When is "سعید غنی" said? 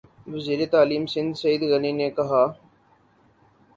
1.41-1.91